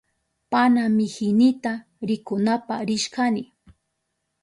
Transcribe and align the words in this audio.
Panamihinita 0.51 1.71
rikunapa 2.07 2.75
rishkani. 2.87 3.43